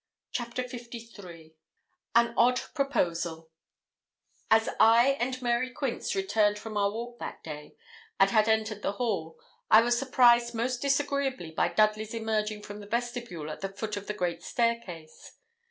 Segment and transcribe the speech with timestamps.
[0.31, 1.53] CHAPTER LIII
[2.15, 3.51] AN ODD PROPOSAL
[4.49, 7.75] As I and Mary Quince returned from our walk that day,
[8.19, 9.37] and had entered the hall,
[9.69, 14.07] I was surprised most disagreeably by Dudley's emerging from the vestibule at the foot of
[14.07, 15.33] the great staircase.